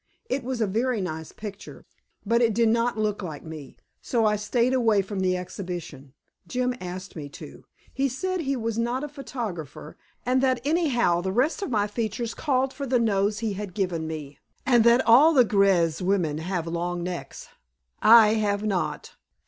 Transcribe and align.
It 0.31 0.43
was 0.43 0.61
a 0.61 0.65
very 0.65 0.99
nice 0.99 1.31
picture, 1.31 1.85
but 2.25 2.41
it 2.41 2.55
did 2.55 2.69
not 2.69 2.97
look 2.97 3.21
like 3.21 3.43
me, 3.43 3.77
so 4.01 4.25
I 4.25 4.35
stayed 4.35 4.73
away 4.73 5.03
from 5.03 5.19
the 5.19 5.37
exhibition. 5.37 6.15
Jim 6.47 6.73
asked 6.81 7.15
me 7.15 7.29
to. 7.29 7.65
He 7.93 8.09
said 8.09 8.39
he 8.41 8.55
was 8.55 8.79
not 8.79 9.03
a 9.03 9.07
photographer, 9.07 9.97
and 10.25 10.41
that 10.41 10.59
anyhow 10.65 11.21
the 11.21 11.31
rest 11.31 11.61
of 11.61 11.69
my 11.69 11.85
features 11.85 12.33
called 12.33 12.73
for 12.73 12.87
the 12.87 12.97
nose 12.99 13.37
he 13.37 13.53
had 13.53 13.75
given 13.75 14.07
me, 14.07 14.39
and 14.65 14.83
that 14.85 15.05
all 15.05 15.33
the 15.33 15.45
Greuze 15.45 16.01
women 16.01 16.39
have 16.39 16.65
long 16.65 17.03
necks. 17.03 17.49
I 18.01 18.33
have 18.33 18.63
not. 18.63 19.11